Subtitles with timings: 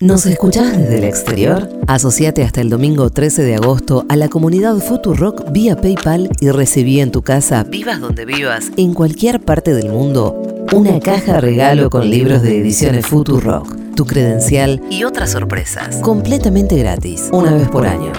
[0.00, 1.68] ¿Nos escuchás desde el exterior?
[1.88, 7.00] Asociate hasta el domingo 13 de agosto a la comunidad Futurock vía PayPal y recibí
[7.00, 10.40] en tu casa, vivas donde vivas, en cualquier parte del mundo,
[10.72, 17.28] una caja regalo con libros de ediciones Futurock, tu credencial y otras sorpresas, completamente gratis,
[17.32, 18.12] una vez por año.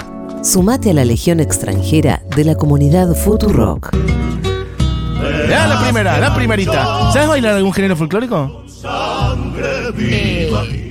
[0.43, 3.95] Sumate a la legión extranjera de la comunidad Futurock.
[5.49, 7.13] Ya, la primera, la primerita.
[7.13, 8.65] ¿Sabes bailar algún género folclórico?
[9.97, 10.88] Eh,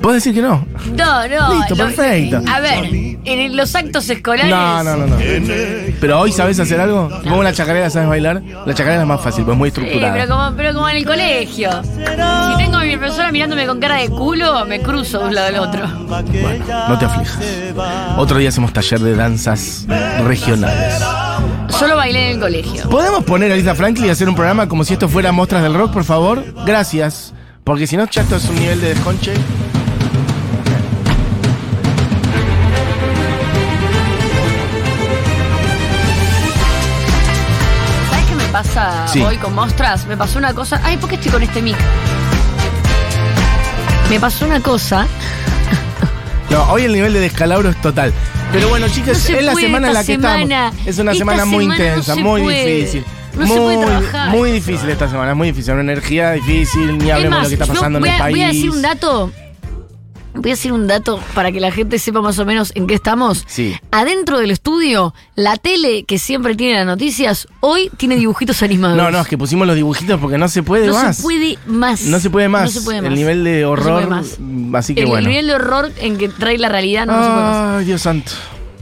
[0.00, 0.64] ¿Puedes decir que no?
[0.96, 1.54] no, no.
[1.54, 2.40] Listo, lo- perfecto.
[2.48, 2.84] A ver,
[3.24, 4.48] en los actos escolares.
[4.50, 5.16] No, no, no, no.
[6.00, 7.10] Pero hoy sabes hacer algo.
[7.24, 8.40] Como una chacarera sabes bailar.
[8.64, 10.14] La chacarera es más fácil, pues es muy Sí, estructurada.
[10.14, 11.70] pero como, pero como en el colegio.
[11.82, 15.48] Si tengo a mi profesora mirándome con cara de culo, me cruzo de un lado
[15.48, 15.86] al otro.
[15.88, 17.38] No te aflijas.
[18.16, 19.86] Otro día hacemos taller de danzas
[20.24, 21.02] regionales.
[21.68, 22.88] Solo bailé en el colegio.
[22.88, 25.74] ¿Podemos poner a Lisa Franklin y hacer un programa como si esto fuera Mostras del
[25.74, 26.44] Rock, por favor?
[26.64, 27.34] Gracias.
[27.64, 29.34] Porque si no, esto es un nivel de desconche.
[38.62, 39.20] ¿Sabes qué me pasa Sí.
[39.22, 40.06] hoy con Mostras?
[40.06, 40.80] Me pasó una cosa.
[40.84, 41.76] Ay, ¿por qué estoy con este mic?
[44.10, 45.06] Me pasó una cosa.
[46.50, 48.10] No, hoy el nivel de descalabro es total.
[48.52, 50.68] Pero bueno, chicas, No se es la semana en la que semana.
[50.68, 50.86] estamos.
[50.86, 52.74] Es una semana muy semana no intensa, se muy puede.
[52.76, 53.04] difícil.
[53.36, 54.30] No se muy, puede trabajar.
[54.30, 55.72] Muy difícil esta semana, es muy difícil.
[55.74, 58.34] Una energía difícil, ni hablemos de lo que está pasando voy en el país.
[58.34, 59.30] voy a decir un dato.
[60.34, 62.94] Voy a decir un dato para que la gente sepa más o menos en qué
[62.94, 63.44] estamos.
[63.48, 63.74] Sí.
[63.90, 68.96] Adentro del estudio, la tele que siempre tiene las noticias, hoy tiene dibujitos animados.
[68.96, 71.16] No, no, es que pusimos los dibujitos porque no se puede No más.
[71.16, 72.02] se puede más.
[72.02, 72.64] No se puede más.
[72.64, 73.10] No se puede más.
[73.10, 73.92] El nivel de No se horror.
[73.94, 74.38] puede más.
[74.78, 75.28] Así que el bueno.
[75.28, 77.78] nivel de horror en que trae la realidad no, no se puede más.
[77.80, 78.32] Ay, Dios santo.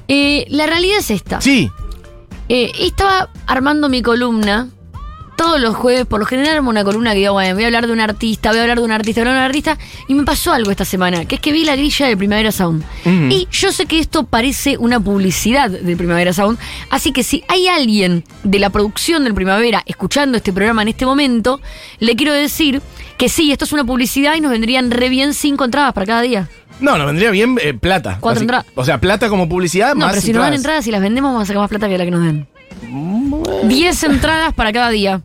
[0.08, 1.41] Eh, la realidad es esta.
[1.41, 1.70] Sí.
[2.48, 4.69] Eh, estaba armando mi columna.
[5.37, 7.92] Todos los jueves, por lo general, una columna que digo, bueno, voy a hablar de
[7.92, 9.78] un artista, voy a hablar de un artista, voy a hablar de un artista.
[10.09, 12.83] Y me pasó algo esta semana, que es que vi la grilla de Primavera Sound.
[13.05, 13.12] Ujú.
[13.31, 16.59] Y yo sé que esto parece una publicidad de Primavera Sound.
[16.91, 21.05] Así que si hay alguien de la producción del Primavera escuchando este programa en este
[21.05, 21.60] momento,
[21.99, 22.81] le quiero decir
[23.19, 26.22] que sí, esto es una publicidad y nos vendrían re bien cinco entradas para cada
[26.22, 26.49] día.
[26.81, 28.19] No, nos vendría bien eh, plata.
[28.21, 28.66] Cuatro entradas.
[28.75, 30.59] O sea, plata como publicidad No, más pero si nos dan entradas.
[30.59, 32.47] entradas y las vendemos, vamos a sacar más plata que la que nos den.
[33.65, 35.22] 10 entradas para cada día.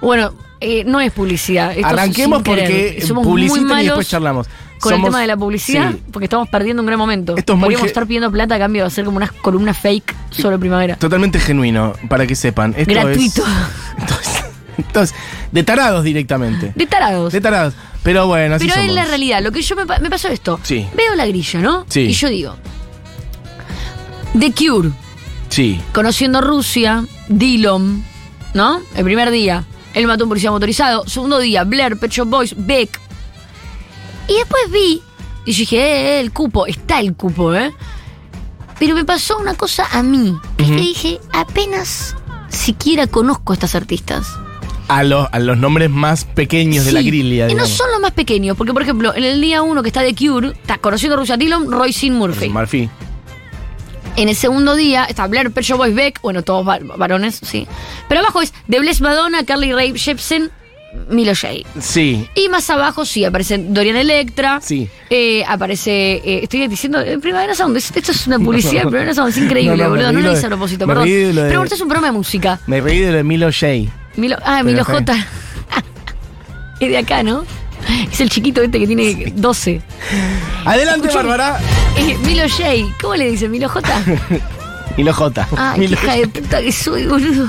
[0.00, 1.70] Bueno, eh, no es publicidad.
[1.72, 4.46] esto es Arranquemos porque Somos muy publiciten y malos después charlamos.
[4.80, 6.02] Con el tema de la publicidad, Sí.
[6.10, 7.36] porque estamos perdiendo un gran momento.
[7.36, 10.58] Esto es Podríamos estar pidiendo plata a cambio de hacer como unas columnas fake sobre
[10.58, 10.96] primavera.
[10.96, 12.74] Totalmente genuino, para que sepan.
[12.76, 13.42] Esto Gratuito.
[13.42, 13.48] Es,
[13.98, 14.44] entonces,
[14.78, 15.16] entonces,
[15.52, 16.72] de tarados directamente.
[16.74, 17.30] De tarados.
[17.34, 17.74] De tarados.
[18.02, 18.94] Pero bueno, así Pero es somos.
[18.94, 19.42] la realidad.
[19.42, 20.58] Lo que yo me, me pasó esto.
[20.62, 20.86] Sí.
[20.96, 21.84] Veo la grilla, ¿no?
[21.90, 22.00] Sí.
[22.00, 22.56] Y yo digo.
[24.38, 24.90] The Cure,
[25.48, 25.80] Sí.
[25.92, 28.02] conociendo Rusia, Dillon,
[28.54, 28.80] ¿no?
[28.94, 29.64] El primer día,
[29.94, 31.06] él mató a un policía motorizado.
[31.06, 33.00] Segundo día, Blair, Pet Shop Boys, Beck.
[34.28, 35.02] Y después vi,
[35.44, 37.72] y dije, eh, eh, el cupo, está el cupo, ¿eh?
[38.78, 42.16] Pero me pasó una cosa a mí, es que dije, apenas
[42.48, 44.26] siquiera conozco a estas artistas.
[44.88, 47.50] A, los a los nombres más pequeños de la grilla.
[47.50, 50.02] Y no son los más pequeños, porque por ejemplo, en el día uno que está
[50.02, 52.48] de Cure, está conociendo a Rusia Dillon, Roy Sin Murphy.
[52.48, 52.88] Murphy.
[54.16, 57.66] En el segundo día está Blair, Pet Boys, Beck, bueno, todos va- varones, sí.
[58.08, 60.50] Pero abajo es The Bless Madonna, Carly Rae Jepsen,
[61.08, 61.48] Milo J.
[61.80, 62.28] Sí.
[62.34, 64.60] Y más abajo sí aparece Dorian Electra.
[64.60, 64.88] Sí.
[65.08, 68.90] Eh, aparece, eh, estoy diciendo, eh, Primavera Sound, es- esto es una publicidad, No.
[68.90, 71.08] Primavera Sound, es increíble, No, boludo, no lo de- hice a propósito, me perdón.
[71.08, 72.60] de lo de- Pero esto es un programa de música.
[72.66, 73.66] Me reí de lo de Milo J.
[74.16, 74.84] Milo, ah, Milo.
[74.84, 75.14] J.
[76.80, 77.44] es de acá, ¿no?
[78.12, 79.80] Es el chiquito este que tiene 12.
[80.64, 81.08] Adelante.
[81.14, 81.58] Bárbara.
[82.00, 82.64] Eh, Milo J.
[83.00, 83.50] ¿Cómo le dicen?
[83.50, 83.88] ¿Milo J?
[84.96, 85.46] Milo J.
[85.74, 87.46] Qué Milo- hija de puta que soy, boludo.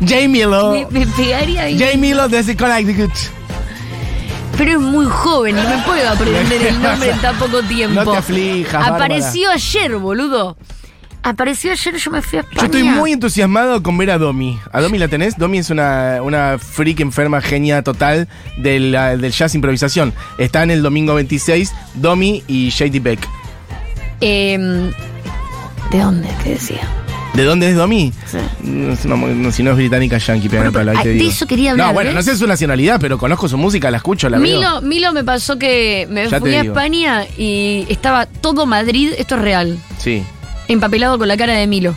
[0.00, 0.28] J.
[0.28, 0.72] Milo.
[0.90, 1.78] Me, me pegaría ahí.
[1.78, 1.96] J.
[1.98, 3.12] Milo desde Connecticut.
[4.56, 8.04] Pero es muy joven y me puedo aprender el nombre en tan poco tiempo.
[8.04, 8.96] No te aflijas, Bárbara.
[8.96, 10.56] Apareció ayer, boludo.
[11.26, 12.60] Apareció ayer, yo me fui a España.
[12.60, 14.58] Yo estoy muy entusiasmado con ver a Domi.
[14.72, 15.38] ¿A Domi la tenés?
[15.38, 18.28] Domi es una, una freak enferma genia total
[18.58, 20.12] del, del jazz improvisación.
[20.38, 23.26] Está en el domingo 26, Domi y JD Beck.
[24.26, 24.90] Em,
[25.90, 26.28] ¿De dónde?
[26.42, 26.80] ¿Qué decía?
[27.34, 28.10] ¿De dónde es Domi?
[28.26, 28.38] Sí.
[28.62, 31.30] No, no, si no es británica, yankee, Bueno, pero, de digo.
[31.30, 32.14] eso quería hablar, No, bueno, ¿ves?
[32.14, 34.56] no sé su nacionalidad, pero conozco su música, la escucho, la veo.
[34.56, 36.72] Milo, Milo me pasó que me Ya fui a digo.
[36.74, 40.22] España y estaba todo Madrid, esto es real, Sí.
[40.68, 41.94] empapelado con la cara de Milo.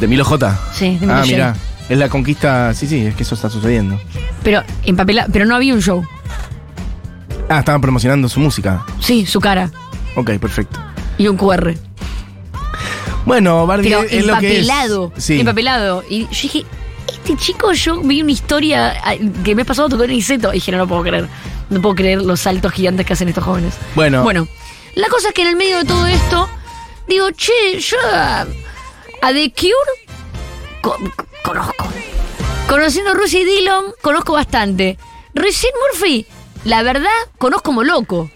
[0.00, 0.58] ¿De Milo J?
[0.72, 1.56] Sí, de Milo Ah, mira.
[1.88, 2.74] Es la conquista.
[2.74, 4.00] Sí, sí, es que eso está sucediendo.
[4.42, 6.04] Pero empapelado, pero no había un show.
[7.48, 8.84] Ah, estaban promocionando su música.
[8.98, 9.70] Sí, su cara
[10.16, 10.80] Ok, perfecto.
[11.18, 11.74] y un QR.
[13.24, 14.68] Bueno, Barbie Pero es lo que es.
[15.18, 15.40] Sí.
[15.40, 16.04] Empapelado.
[16.08, 16.64] Y yo dije,
[17.08, 19.14] este chico, yo vi una historia ah,
[19.44, 20.50] que me he pasado tocó en Iseto.
[20.50, 21.28] Y dije, no lo puedo creer.
[21.68, 23.74] No puedo creer los saltos gigantes que hacen estos jóvenes.
[23.96, 24.22] Bueno.
[24.22, 24.46] Bueno,
[24.94, 26.48] la cosa es que en el medio de todo esto,
[27.08, 28.42] digo, che, yo a,
[29.22, 30.20] a The Cure
[30.80, 31.88] co- co- conozco.
[32.68, 34.96] Conociendo a Rusia y Dillon, conozco bastante.
[35.34, 36.26] Recién Murphy,
[36.64, 38.30] la verdad, conozco como loco.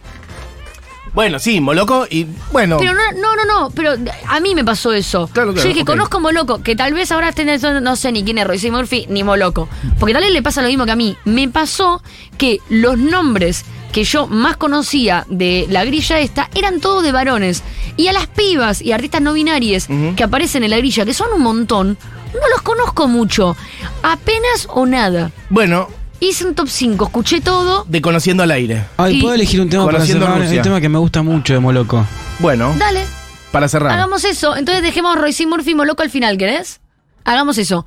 [1.13, 2.77] Bueno, sí, Moloco y bueno.
[2.79, 3.95] Pero no, no, no, no, pero
[4.29, 5.29] a mí me pasó eso.
[5.33, 5.87] Claro, claro, Yo dije, ok.
[5.89, 9.07] conozco Moloco, que tal vez ahora estén no, no sé ni quién es Royce Murphy
[9.09, 9.69] ni Moloco.
[9.99, 11.17] Porque tal vez le pasa lo mismo que a mí.
[11.25, 12.03] Me pasó
[12.39, 17.63] que los nombres que yo más conocía de la grilla esta eran todos de varones.
[17.97, 21.33] Y a las pibas y artistas no binarias que aparecen en la grilla, que son
[21.35, 21.99] un montón,
[22.33, 23.57] no los conozco mucho.
[24.03, 25.33] Apenas o nada.
[25.49, 25.89] Bueno,
[26.21, 27.85] Hice un top 5, escuché todo.
[27.89, 28.85] de Conociendo al Aire.
[28.99, 30.41] Ay, Y- ¿puedo elegir un tema para Conociendo cerrar?
[30.43, 30.57] Rusia.
[30.59, 32.07] Un tema que me gusta mucho de Moloco.
[32.41, 33.05] Bueno, Dale.
[33.53, 33.93] para cerrar.
[33.93, 34.55] Hagamos eso.
[34.57, 36.81] Entonces dejemos Royce Murphy y Moloco al final, ¿querés?
[37.25, 37.87] Hagamos eso.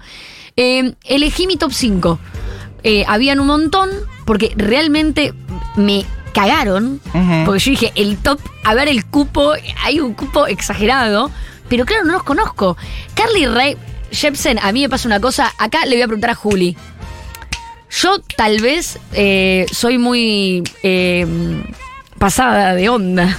[0.57, 2.19] Eh, elegí mi top 5.
[2.83, 3.89] Eh, habían un montón,
[4.25, 5.33] porque realmente
[5.75, 6.99] me cagaron.
[7.13, 7.45] Ujú.
[7.45, 9.53] Porque yo dije, el top, a ver el cupo,
[9.83, 11.29] hay un cupo exagerado.
[11.69, 12.77] Pero claro, no los conozco.
[13.13, 13.77] Carly Rae
[14.11, 15.51] Jepsen, a mí me pasa una cosa.
[15.57, 16.75] Acá le voy a preguntar a Juli.
[18.01, 21.27] Yo tal vez eh, soy muy eh,
[22.17, 23.37] pasada de onda.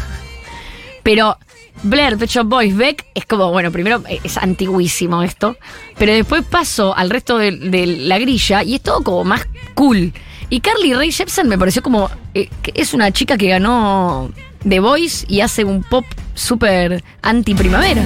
[1.02, 1.36] Pero
[1.82, 5.56] Blair, Pet Shop Boys, Beck, es como, bueno, primero eh, es antiguísimo esto,
[5.98, 7.52] pero después paso al resto de,
[7.86, 10.12] la grilla y es todo como más cool.
[10.50, 14.30] Y Carly Rae Jepsen me pareció como, es una chica que ganó
[14.66, 16.04] The Voice y hace un pop
[16.34, 18.04] súper anti-primavera.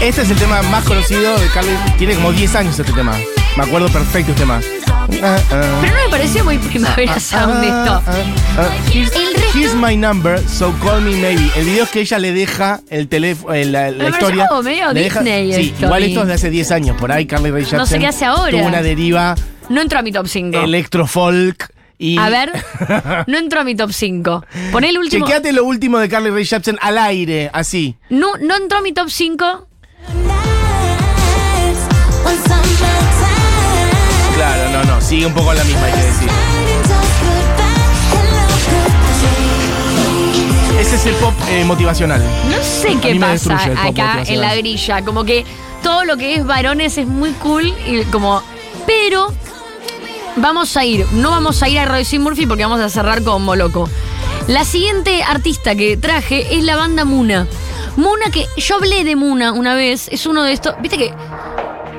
[0.00, 1.72] Este es el tema más conocido de Carly.
[1.98, 3.18] Tiene como 10 años este tema.
[3.56, 4.60] Me acuerdo perfecto este tema.
[5.10, 8.02] Pero no me pareció muy primavera sound esto.
[8.92, 11.50] El resto- here's my number, so call me maybe.
[11.56, 14.46] El video es que ella le deja el teléfono, la, la Me pareció historia.
[14.48, 16.96] como medio le deja- Disney sí, esto, igual esto es de hace 10 años.
[16.98, 18.50] Por ahí Carly Rae Jepsen No sé qué hace ahora.
[18.50, 19.34] Tuvo una deriva
[19.68, 20.58] No entró a mi top 5.
[20.62, 21.68] electrofolk
[21.98, 22.18] y.
[22.18, 22.50] A ver,
[23.26, 24.44] no entró a mi top 5.
[24.72, 25.26] Poné el último.
[25.26, 27.96] Chequeate lo último de Carly Rae Jepsen al aire, así.
[28.10, 29.68] No, no entró a mi top 5.
[32.24, 33.23] Claro,
[34.74, 35.00] no, no.
[35.00, 36.28] Sigue un poco la misma, hay que decir.
[40.80, 42.20] Ese es el pop eh, motivacional.
[42.50, 45.02] No sé qué pasa acá en la grilla.
[45.04, 45.44] Como que
[45.82, 47.72] todo lo que es varones es muy cool.
[47.86, 48.42] Y como.
[48.86, 49.32] Pero.
[50.36, 51.06] Vamos a ir.
[51.12, 53.88] No vamos a ir a Royce Murphy porque vamos a cerrar con Moloco.
[54.48, 57.46] La siguiente artista que traje es la banda Muna.
[57.96, 60.08] Muna que yo hablé de Muna una vez.
[60.08, 60.74] Es uno de estos.
[60.82, 61.14] Viste que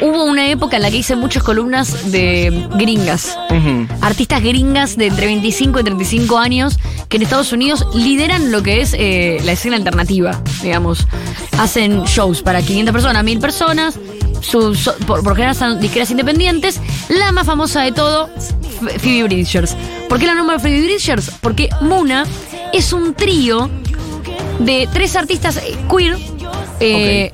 [0.01, 3.37] hubo una época en la que hice muchas columnas de gringas.
[4.01, 6.77] Artistas gringas de entre 25 y 35 años
[7.09, 11.07] que en Estados Unidos lideran lo que es eh, la escena alternativa, digamos.
[11.57, 13.99] Hacen shows para 500 personas, 1000 personas,
[14.41, 16.79] sus- so- por, por general son disqueras independientes.
[17.09, 18.29] La más famosa de todo,
[18.99, 19.75] Phoebe Bridgers.
[20.09, 21.31] ¿Por qué la nombro Phoebe Bridgers?
[21.41, 22.25] Porque Muna
[22.73, 23.69] es un trío
[24.59, 26.17] de tres artistas eh, queer
[26.79, 27.31] eh,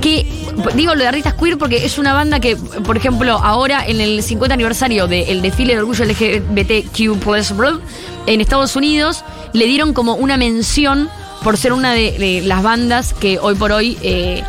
[0.00, 0.26] que
[0.74, 4.22] digo lo de artistas queer porque es una banda que por ejemplo ahora en el
[4.22, 7.80] 50 aniversario del desfile de orgullo LGBTQ
[8.26, 11.08] en Estados Unidos le dieron como una mención
[11.42, 14.42] por ser una de, de las bandas que hoy por hoy eh,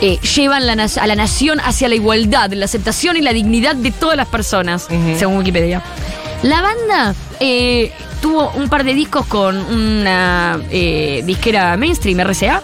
[0.00, 3.90] eh, llevan la a la nación hacia la igualdad, la aceptación y la dignidad de
[3.90, 5.82] todas las personas, según Wikipedia.
[6.42, 7.92] La banda eh,
[8.22, 12.62] tuvo un par de discos con una disquera mainstream, RCA,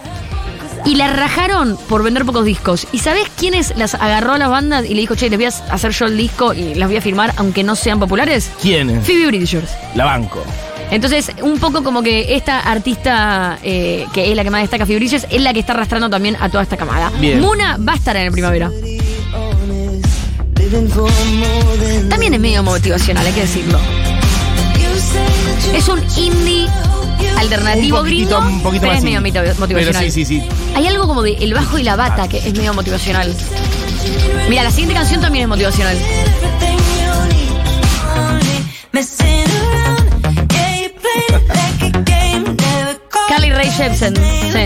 [0.87, 2.87] y la rajaron por vender pocos discos.
[2.93, 5.73] ¿Y sabés quiénes las agarró a las bandas y le dijo, che, les voy a
[5.73, 8.49] hacer yo el disco y las voy a firmar aunque no sean populares?
[8.61, 9.05] ¿Quién es?
[9.05, 9.69] Phoebe Bridgers.
[9.95, 10.41] La banco.
[10.89, 14.99] Entonces, un poco como que esta artista, eh, que es la que más destaca Phoebe
[14.99, 17.11] Bridgers, es la que está arrastrando también a toda esta camada.
[17.19, 17.41] Bien.
[17.41, 18.71] Muna va a estar en el primavera.
[22.09, 23.77] También es medio motivacional, hay que decirlo.
[25.75, 26.67] Es un indie
[27.37, 30.03] alternativo un poquitito, gringo, un poquito pero más es medio motivacional.
[30.03, 30.43] Pero sí, sí, sí.
[30.75, 33.33] Hay algo como de el bajo y la bata que es medio motivacional.
[34.49, 35.97] Mira, la siguiente canción también es motivacional.
[43.29, 44.15] Carly Rae Jepsen.
[44.15, 44.65] Sí.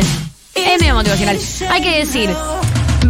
[0.55, 1.37] Es medio motivacional.
[1.69, 2.29] Hay que decir,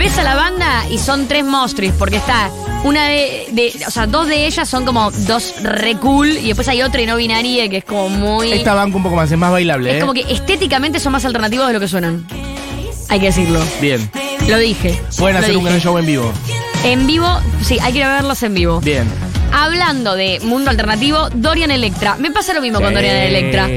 [0.02, 2.50] ves a la banda y son tres monstruos, porque está
[2.84, 6.68] una de, de- O sea, dos de ellas son como dos re cool, y después
[6.70, 8.52] hay otra y no binaria que es como muy.
[8.52, 10.00] Esta banco un poco más, es más bailable, es ¿eh?
[10.00, 12.26] como que estéticamente son más alternativos de lo que suenan.
[13.10, 13.62] Hay que decirlo.
[13.80, 14.10] Bien.
[14.48, 15.00] Lo dije.
[15.20, 16.34] Pueden Lo hacer un gran show en vivo.
[16.84, 17.28] En vivo,
[17.64, 18.82] sí, hay que ir a verlos en vivo.
[18.82, 19.08] Bien.
[19.54, 22.16] Hablando de mundo alternativo, Dorian Electra.
[22.18, 22.96] Me pasa lo mismo con Sí.
[22.96, 23.70] Dorian Electra.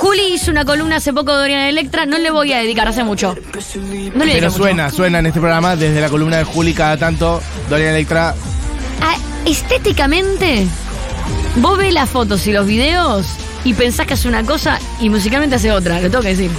[0.00, 3.04] Juli hizo una columna hace poco de Dorian Electra, no le voy a dedicar hace
[3.04, 3.34] mucho.
[4.14, 7.42] No le Pero suena, suena en este programa desde la columna de Juli cada tanto.
[7.68, 8.34] Dorian Electra.
[9.02, 9.14] Ah,
[9.44, 10.66] estéticamente,
[11.56, 13.26] Vos ves las fotos y los videos
[13.64, 16.50] y pensás que hace una cosa y musicalmente hace otra, lo tengo que decir.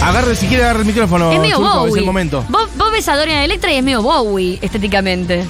[0.00, 1.32] Agarre, si quiere agarre el micrófono.
[1.32, 1.90] es medio Bowie.
[1.92, 2.44] Es el momento.
[2.48, 5.44] Vos, vos ves a Dorian Electra y es medio Bowie estéticamente.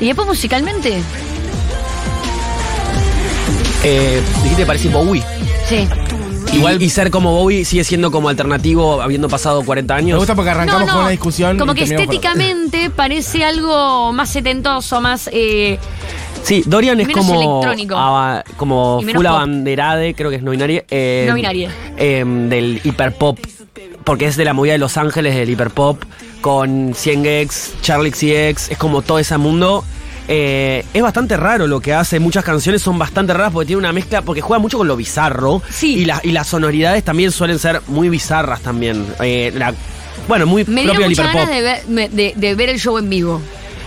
[0.00, 1.00] Y después musicalmente,
[3.82, 5.22] Eh, dijiste que parecía Bowie.
[5.68, 5.88] sí.
[6.54, 10.18] Igual y ser como Bowie sigue siendo como alternativo habiendo pasado 40 Me años.
[10.18, 11.58] gusta porque arrancamos con una discusión.
[11.58, 15.28] Como y que estéticamente parece algo más setentoso, más.
[15.32, 15.78] eh,
[16.42, 17.62] Sí, Dorian es Menos como
[17.96, 19.34] aba- como Y menos full pop.
[19.36, 20.84] abanderade, creo que es no binaria.
[20.90, 21.70] eh, No binaria.
[21.96, 23.38] eh, del hiperpop.
[24.04, 26.02] Porque es de la movida de Los Ángeles, del hiperpop.
[26.42, 29.82] Con 100 Gex, Charlie XCX, es como todo ese mundo.
[30.28, 32.18] Eh, es bastante raro lo que hace.
[32.20, 35.60] Muchas canciones son bastante raras porque tiene una mezcla, porque juega mucho con lo bizarro.
[35.70, 35.96] Sí.
[35.98, 39.04] Y, la- y las sonoridades también suelen ser muy bizarras también.
[39.20, 39.74] Eh, la-
[40.28, 43.40] bueno, muy me propio del ganas de ver, de- de ver el show en vivo.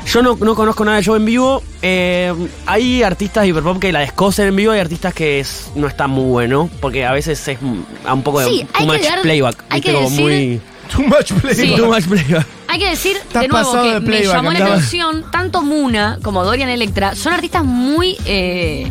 [0.06, 1.62] Yo no, no conozco nada de show en vivo.
[1.82, 2.34] Eh,
[2.66, 6.08] hay artistas de hiperpop que la descosen en vivo, hay artistas que es- no está
[6.08, 7.58] muy bueno, porque a veces es
[8.06, 9.64] a un poco de Sí, hay too que much dar- playback.
[9.70, 10.62] hay que decir- muy
[10.96, 11.56] Too much play.
[11.56, 11.74] Sí.
[11.76, 12.48] too much playback.
[12.70, 16.70] Hay que decir de nuevo que de me llamó la atención tanto Muna como Dorian
[16.70, 18.88] Electra son artistas muy eh,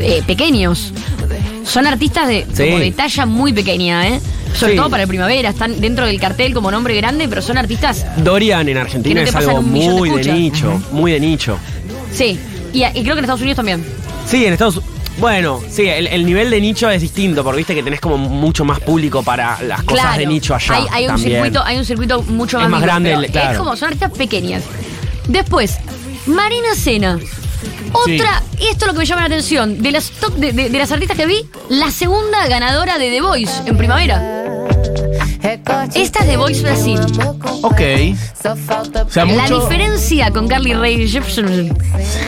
[0.00, 0.92] eh, pequeños.
[1.64, 2.64] Son artistas de, Sí.
[2.64, 4.20] como de talla muy pequeña, ¿eh?
[4.54, 4.76] Sobre Sí.
[4.78, 5.48] todo para el primavera.
[5.50, 9.34] Están dentro del cartel como nombre grande, pero son artistas, Dorian en Argentina no es
[9.34, 11.58] algo de muy de nicho, muy de nicho.
[12.12, 12.38] sí.
[12.74, 13.84] Y, y creo que en Estados Unidos también.
[14.26, 14.80] Sí, en Estados
[15.22, 18.64] Bueno, sí, el, el nivel de nicho es distinto, porque viste que tenés como mucho
[18.64, 20.18] más público para las cosas claro.
[20.18, 20.74] de nicho allá.
[20.74, 21.30] Hay, hay un también.
[21.34, 23.52] circuito, hay un circuito mucho Es más, vivo, grande claro.
[23.52, 24.64] Es como, son artistas pequeñas.
[25.28, 25.78] Después,
[26.26, 27.20] Marina Sena.
[27.92, 30.70] Otra, y esto es lo que me llama la atención, de las, top- de, de-
[30.70, 34.41] de las artistas que vi, la segunda ganadora de The Voice en primavera.
[35.94, 37.00] Esta es The Voice Brasil.
[37.62, 37.80] Ok.
[38.44, 41.76] O sea, La diferencia con Carly Rae Jepsen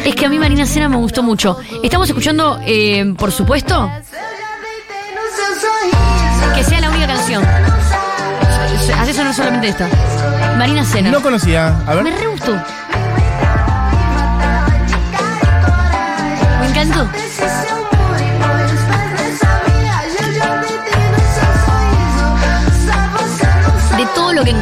[0.05, 1.57] es que a mí Marina Sena me gustó mucho.
[1.83, 3.91] Estamos escuchando, eh, por supuesto,
[6.55, 7.45] que sea la única canción.
[8.99, 9.89] Hace sonar solamente esta.
[10.59, 11.11] Marina Sena.
[11.11, 11.69] No conocía.
[11.87, 12.15] A Me ver.
[12.21, 12.53] re gustó.
[16.61, 17.24] Me encantó.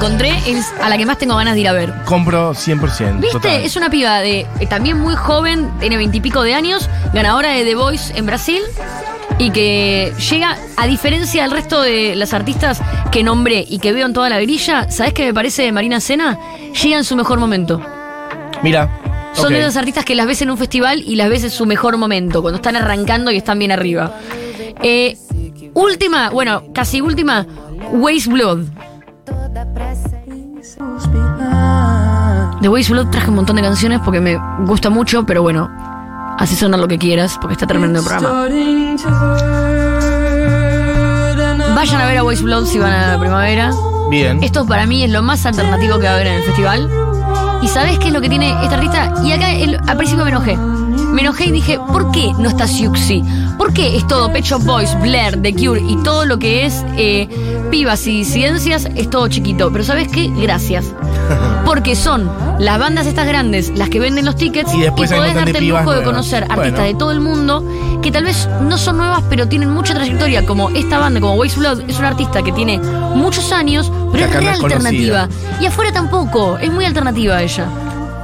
[0.02, 1.94] Encontré, es a la que más tengo ganas de ir a ver.
[2.04, 3.20] Compro 100%.
[3.20, 3.32] ¿Viste?
[3.32, 3.62] total.
[3.62, 7.76] Es una piba de eh, también muy joven, tiene veintipico de años, ganadora de The
[7.76, 8.62] Voice en Brasil
[9.38, 12.80] y que llega, a diferencia del resto de las artistas
[13.12, 16.00] que nombré y que veo en toda la grilla, ¿sabes qué me parece de Marina
[16.00, 16.36] Sena?
[16.82, 17.80] Llega en su mejor momento.
[18.62, 18.90] Mira.
[19.34, 21.64] Son de esas artistas que las ves en un festival y las ves en su
[21.64, 24.14] mejor momento, cuando están arrancando y están bien arriba.
[24.82, 25.16] Eh,
[25.74, 27.46] última, bueno, casi última,
[27.92, 28.66] Waste Blood.
[32.62, 35.68] De Waste Blood traje un montón de canciones porque me gusta mucho, pero bueno,
[36.38, 38.46] así sonar lo que quieras porque está terminando el programa.
[41.74, 43.72] Vayan a ver a Waste Blood si van a la primavera.
[44.10, 44.42] Bien.
[44.42, 46.88] Esto para mí es lo más alternativo que va a haber en el festival.
[47.62, 49.12] ¿Y sabes qué es lo que tiene esta artista?
[49.24, 50.56] Y acá el- al principio me enojé.
[50.56, 53.22] Me enojé y dije, ¿por qué no está Siuxi?
[53.58, 56.84] ¿Por qué es todo Pet Shop Boys, Blair, The Cure y todo lo que es
[56.96, 57.28] eh,
[57.70, 59.70] pibas y ciencias es todo chiquito?
[59.72, 60.28] Pero ¿sabes qué?
[60.36, 60.84] Gracias.
[61.64, 65.34] Porque son las bandas estas grandes las que venden los tickets Y después un podés
[65.34, 66.62] darte el lujo de conocer Bueno.
[66.62, 67.64] artistas de todo el mundo
[68.02, 71.58] que tal vez no son nuevas pero tienen mucha trayectoria como esta banda, como Waste
[71.60, 75.28] Blood, es una artista que tiene muchos años pero Que es re alternativa.
[75.60, 77.66] Y afuera tampoco, es muy alternativa ella.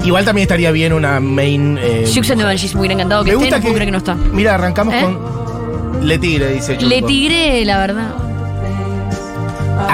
[0.04, 1.78] Igual también estaría bien una main.
[1.80, 3.86] Eh, Siux and the Banshees, me hubiera encantado que me esté, gusta no puedo creer
[3.86, 4.14] que no está.
[4.14, 5.00] Mira, arrancamos ¿Eh?
[5.00, 6.06] con.
[6.06, 6.88] Le Tigre, dice Churco.
[6.94, 8.27] Le Tigre, la verdad.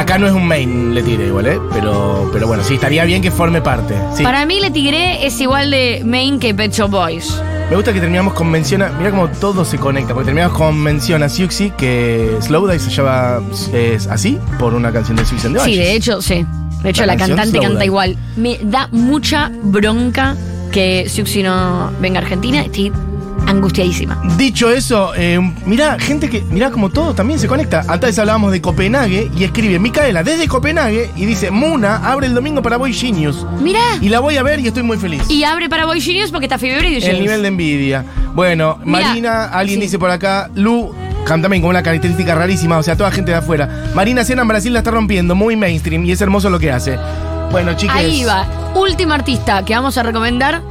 [0.04, 1.58] Acá no es un main Le Tigre igual, ¿eh?
[1.72, 3.94] Pero, pero bueno, sí, estaría bien que forme parte.
[4.14, 4.22] Sí.
[4.22, 7.40] Para mí Le Tigre es igual de main que Pet Shop Boys.
[7.70, 8.90] Me gusta que terminamos con mención a.
[8.90, 13.40] Mira cómo todo se conecta, porque terminamos con mención a Siuxi, que Slowdive se llama
[13.72, 16.44] es así, por una canción de the Sí, de hecho, sí.
[16.82, 17.86] De hecho, La cantante canta Dive.
[17.86, 18.18] igual.
[18.36, 20.36] Me da mucha bronca
[20.70, 22.60] que Siuxi no venga a Argentina.
[22.60, 22.92] Estoy
[23.46, 24.20] angustiadísima.
[24.36, 26.42] Dicho eso, eh, mirá, gente que.
[26.42, 27.84] Mirá como todo también se conecta.
[27.88, 32.62] Antes hablábamos de Copenhague y escribe Micaela desde Copenhague y dice: Muna abre el domingo
[32.62, 33.46] para Boy Genius.
[33.60, 33.80] Mirá.
[34.00, 35.22] Y la voy a ver y estoy muy feliz.
[35.28, 38.04] Y abre para Boy Genius porque está Fever y El nivel de envidia.
[38.34, 39.86] Bueno, Marina, alguien sí.
[39.86, 40.92] dice por acá, Lu,
[41.24, 43.90] también con una característica rarísima, o sea, toda gente de afuera.
[43.94, 46.98] Marina Sena en Brasil la está rompiendo, muy mainstream, y es hermoso lo que hace.
[47.50, 47.96] Bueno, chicas.
[47.96, 48.46] Ahí va.
[48.74, 50.62] Última artista que vamos a recomendar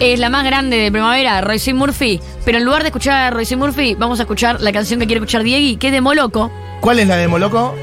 [0.00, 2.20] es la más grande de primavera, Royce Murphy.
[2.44, 5.20] Pero en lugar de escuchar a Royce Murphy, vamos a escuchar la canción que quiere
[5.20, 6.50] escuchar Diegui, que es de Moloco.
[6.80, 7.74] ¿Cuál es la de Moloco?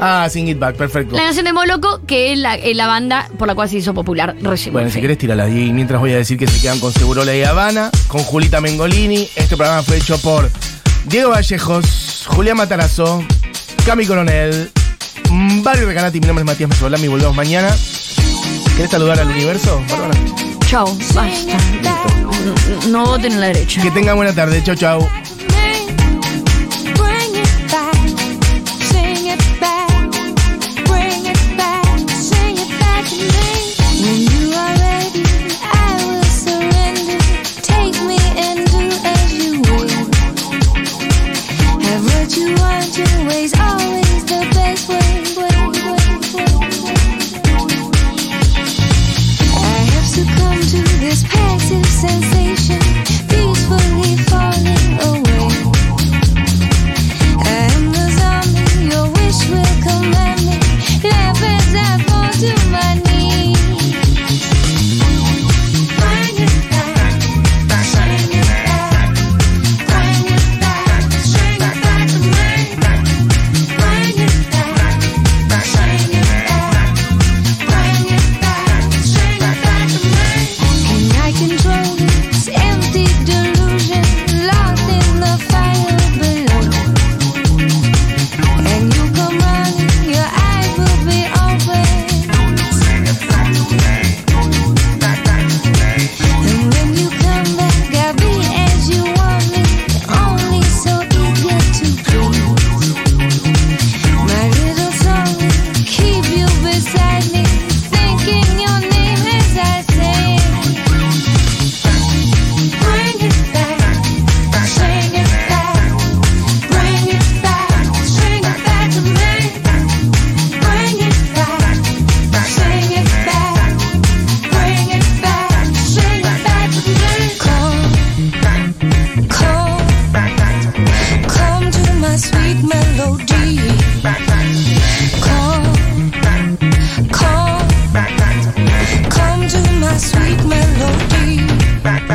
[0.00, 1.16] Ah, Sing It Back, perfecto.
[1.16, 3.94] La canción de Moloco, que es la, es la banda por la cual se hizo
[3.94, 4.72] popular recién.
[4.72, 7.42] Bueno, si querés tirarla y mientras voy a decir que se quedan con Segurola y
[7.42, 9.28] Habana, con Julita Mengolini.
[9.34, 10.48] Este programa fue hecho por
[11.06, 13.24] Diego Vallejos, Julián Matarazo,
[13.84, 14.70] Cami Coronel,
[15.30, 17.74] mm, Barrio Recanati, mi nombre es Matías Mesolami y volvemos mañana.
[18.76, 19.82] ¿Querés saludar al universo?
[19.90, 20.14] Bárbara?
[20.68, 20.84] Chao,
[21.14, 21.56] basta.
[22.44, 23.80] No, no voten en la derecha.
[23.80, 25.08] Que tengan buena tarde, chau chau.